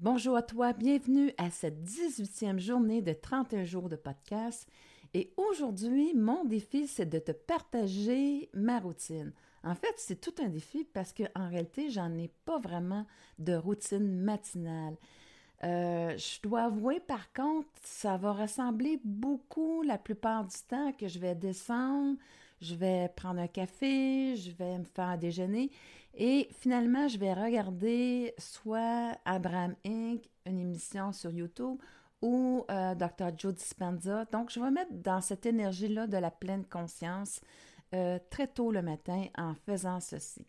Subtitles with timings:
[0.00, 4.68] Bonjour à toi, bienvenue à cette 18e journée de 31 jours de podcast.
[5.12, 9.32] Et aujourd'hui, mon défi, c'est de te partager ma routine.
[9.64, 13.06] En fait, c'est tout un défi parce qu'en réalité, j'en ai pas vraiment
[13.40, 14.96] de routine matinale.
[15.64, 21.08] Euh, je dois avouer, par contre, ça va ressembler beaucoup la plupart du temps que
[21.08, 22.16] je vais descendre,
[22.60, 25.70] je vais prendre un café, je vais me faire un déjeuner
[26.14, 31.78] et finalement, je vais regarder soit Abraham Inc., une émission sur YouTube,
[32.22, 33.30] ou euh, Dr.
[33.36, 34.24] Joe Dispenza.
[34.32, 37.40] Donc, je vais mettre dans cette énergie-là de la pleine conscience
[37.94, 40.44] euh, très tôt le matin en faisant ceci.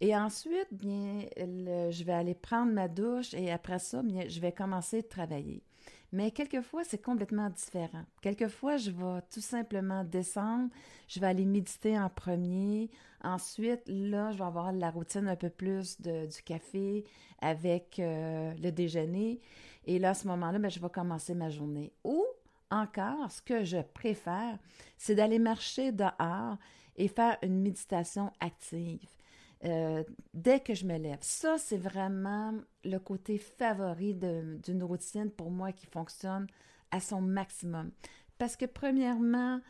[0.00, 5.02] Et ensuite, bien, je vais aller prendre ma douche et après ça, je vais commencer
[5.02, 5.62] de travailler.
[6.12, 8.04] Mais quelquefois, c'est complètement différent.
[8.22, 10.70] Quelquefois, je vais tout simplement descendre,
[11.06, 12.90] je vais aller méditer en premier.
[13.22, 17.04] Ensuite, là, je vais avoir la routine un peu plus du café
[17.40, 19.40] avec euh, le déjeuner.
[19.86, 21.92] Et là, à ce moment-là, bien, je vais commencer ma journée.
[22.04, 22.24] Ou
[22.70, 24.58] encore, ce que je préfère,
[24.96, 26.56] c'est d'aller marcher dehors
[26.96, 29.17] et faire une méditation active.
[29.64, 31.18] Euh, dès que je me lève.
[31.20, 36.46] Ça, c'est vraiment le côté favori d'une routine pour moi qui fonctionne
[36.90, 37.90] à son maximum.
[38.38, 39.60] Parce que premièrement,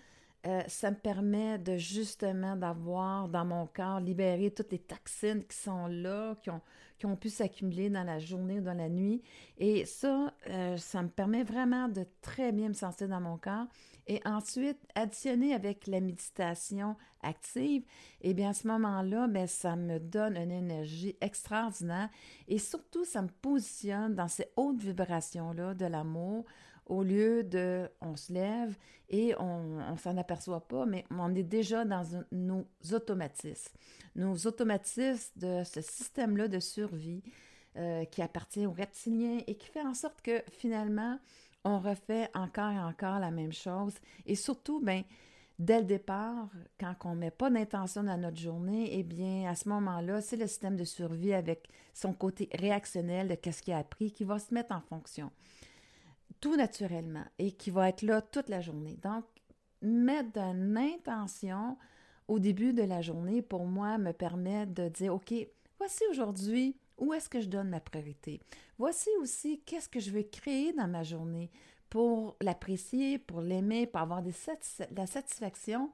[0.46, 5.56] euh, ça me permet de justement d'avoir dans mon corps libéré toutes les toxines qui
[5.56, 6.50] sont là, qui
[7.06, 9.22] ont, pu s'accumuler dans la journée ou dans la nuit.
[9.56, 13.66] Et ça, euh, ça me permet vraiment de très bien me sentir dans mon corps.
[14.06, 17.84] Et ensuite, additionner avec la méditation active,
[18.20, 22.08] eh bien à ce moment-là, bien, ça me donne une énergie extraordinaire
[22.46, 26.44] et surtout, ça me positionne dans ces hautes vibrations-là de l'amour
[26.86, 28.76] au lieu de on se lève
[29.10, 33.76] et on ne s'en aperçoit pas, mais on est déjà dans nos automatismes.
[34.16, 37.22] Nos automatismes de ce système-là de survie
[37.76, 41.18] euh, qui appartient aux reptiliens et qui fait en sorte que finalement,
[41.64, 43.94] on refait encore et encore la même chose.
[44.26, 45.02] Et surtout, ben,
[45.58, 49.54] dès le départ, quand on ne met pas d'intention dans notre journée, eh bien, à
[49.54, 53.78] ce moment-là, c'est le système de survie avec son côté réactionnel de ce qu'il a
[53.78, 55.30] appris qui va se mettre en fonction
[56.40, 58.96] tout naturellement et qui va être là toute la journée.
[59.02, 59.24] Donc,
[59.82, 61.76] mettre une intention
[62.28, 65.34] au début de la journée, pour moi, me permet de dire, OK,
[65.78, 68.40] voici aujourd'hui où est-ce que je donne ma priorité.
[68.76, 71.50] Voici aussi qu'est-ce que je veux créer dans ma journée
[71.90, 75.90] pour l'apprécier, pour l'aimer, pour avoir la satisfaction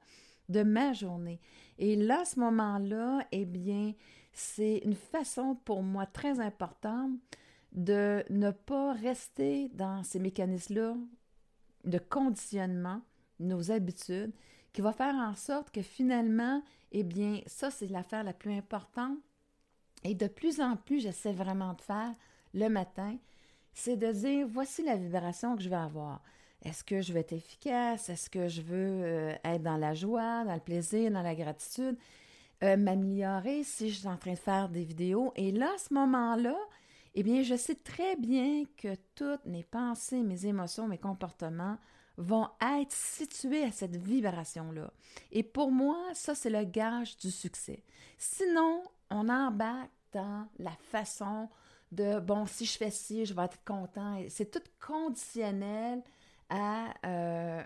[0.49, 1.39] de ma journée.
[1.77, 3.93] Et là, ce moment-là, eh bien,
[4.33, 7.11] c'est une façon pour moi très importante
[7.71, 10.95] de ne pas rester dans ces mécanismes-là
[11.83, 13.01] de conditionnement,
[13.39, 14.33] nos habitudes,
[14.73, 16.61] qui va faire en sorte que finalement,
[16.91, 19.17] eh bien, ça, c'est l'affaire la plus importante.
[20.03, 22.13] Et de plus en plus, j'essaie vraiment de faire
[22.53, 23.17] le matin,
[23.75, 26.21] c'est de dire, voici la vibration que je vais avoir.
[26.63, 28.09] Est-ce que je vais être efficace?
[28.09, 31.97] Est-ce que je veux euh, être dans la joie, dans le plaisir, dans la gratitude?
[32.63, 35.33] Euh, m'améliorer si je suis en train de faire des vidéos.
[35.35, 36.55] Et là, à ce moment-là,
[37.13, 41.77] eh bien, je sais très bien que toutes mes pensées, mes émotions, mes comportements
[42.17, 42.47] vont
[42.79, 44.89] être situés à cette vibration-là.
[45.33, 47.83] Et pour moi, ça, c'est le gage du succès.
[48.17, 51.49] Sinon, on embarque dans la façon
[51.95, 54.21] de, bon, si je fais ci, je vais être content.
[54.29, 56.03] C'est tout conditionnel
[56.49, 57.63] à euh,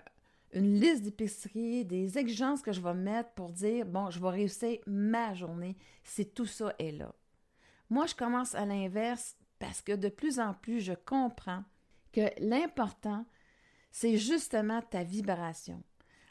[0.52, 4.78] une liste d'épicerie, des exigences que je vais mettre pour dire, bon, je vais réussir
[4.86, 7.12] ma journée si tout ça est là.
[7.88, 11.64] Moi, je commence à l'inverse parce que de plus en plus, je comprends
[12.12, 13.24] que l'important,
[13.92, 15.82] c'est justement ta vibration.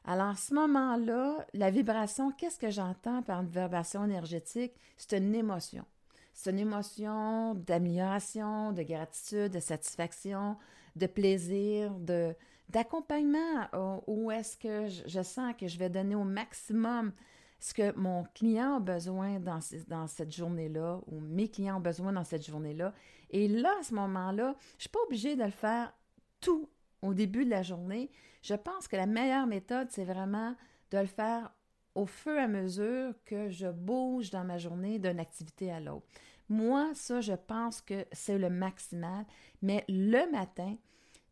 [0.05, 4.73] Alors, à ce moment-là, la vibration, qu'est-ce que j'entends par une vibration énergétique?
[4.97, 5.85] C'est une émotion.
[6.33, 10.57] C'est une émotion d'amélioration, de gratitude, de satisfaction,
[10.95, 12.35] de plaisir, de
[12.69, 13.67] d'accompagnement
[14.05, 17.11] où est-ce que je, sens que je vais donner au maximum
[17.59, 22.13] ce que mon client a besoin dans, dans cette journée-là ou mes clients ont besoin
[22.13, 22.93] dans cette journée-là.
[23.31, 25.91] Et là, à ce moment-là, je ne suis pas obligée de le faire
[26.39, 26.69] tout
[27.01, 28.11] au début de la journée.
[28.43, 30.55] Je pense que la meilleure méthode, c'est vraiment
[30.91, 31.51] de le faire
[31.99, 36.07] au fur et à mesure que je bouge dans ma journée d'une activité à l'autre.
[36.47, 39.25] Moi, ça, je pense que c'est le maximal.
[39.61, 40.77] Mais le matin,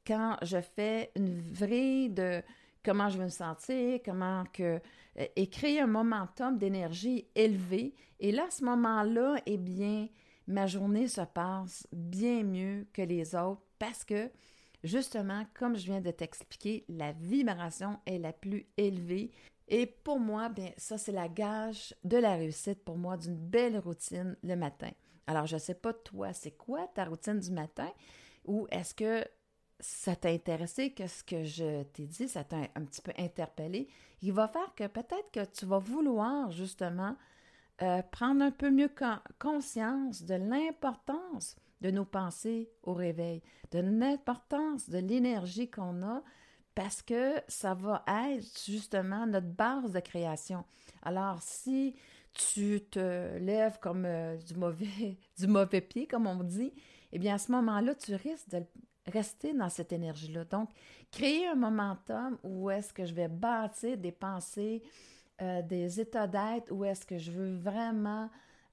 [0.05, 2.43] quand je fais une vraie de
[2.83, 4.79] comment je veux me sentir, comment que
[5.19, 7.95] euh, et créer un momentum d'énergie élevé.
[8.19, 10.07] Et là, à ce moment-là, eh bien,
[10.47, 14.29] ma journée se passe bien mieux que les autres parce que,
[14.83, 19.31] justement, comme je viens de t'expliquer, la vibration est la plus élevée.
[19.67, 23.77] Et pour moi, bien, ça, c'est la gage de la réussite pour moi d'une belle
[23.79, 24.91] routine le matin.
[25.27, 27.91] Alors, je ne sais pas, toi, c'est quoi ta routine du matin?
[28.45, 29.25] Ou est-ce que
[29.79, 33.89] ça t'a intéressé, que ce que je t'ai dit, ça t'a un, petit peu interpellé?
[34.21, 37.17] Il va faire que peut-être que tu vas vouloir justement
[37.81, 38.89] euh, prendre un peu mieux
[39.37, 46.23] conscience de l'importance de nos pensées au réveil, de l'importance de l'énergie qu'on a
[46.77, 50.63] parce que ça va être justement notre base de création.
[51.01, 51.95] Alors, si
[52.33, 56.71] tu te lèves comme euh, du, mauvais, du mauvais pied, comme on dit,
[57.11, 58.63] eh bien, à ce moment-là, tu risques de
[59.07, 60.43] rester dans cette énergie-là.
[60.45, 60.69] Donc,
[61.09, 64.83] créer un momentum où est-ce que je vais bâtir des pensées,
[65.41, 68.29] euh, des états d'être, où est-ce que je veux vraiment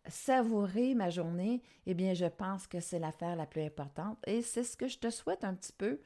[0.06, 4.18] savourer ma journée, eh bien, je pense que c'est l'affaire la plus importante.
[4.26, 6.00] Et c'est ce que je te souhaite un petit peu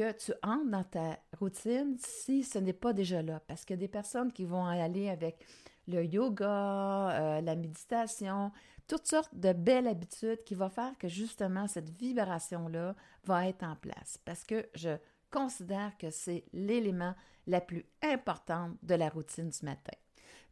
[0.00, 3.38] que tu entres dans ta routine si ce n'est pas déjà là.
[3.46, 5.44] Parce qu'il y a des personnes qui vont aller avec
[5.86, 8.50] le yoga, euh, la méditation,
[8.88, 13.76] toutes sortes de belles habitudes qui vont faire que justement cette vibration-là va être en
[13.76, 14.18] place.
[14.24, 14.96] Parce que je
[15.30, 17.14] considère que c'est l'élément
[17.46, 19.92] la plus important de la routine du matin.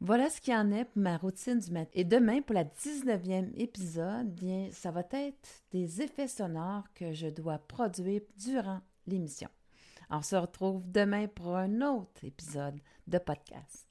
[0.03, 1.91] Voilà ce qui en est pour ma routine du matin.
[1.95, 7.29] Et demain, pour la 19e épisode, bien, ça va être des effets sonores que je
[7.29, 9.49] dois produire durant l'émission.
[10.11, 13.87] On se retrouve demain pour un autre épisode de podcast.